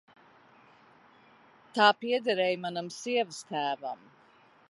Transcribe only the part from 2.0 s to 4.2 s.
piederēja manam sievastēvam.